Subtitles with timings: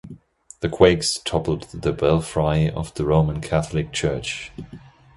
[0.61, 4.51] The quakes toppled the belfry of the Roman Catholic Church.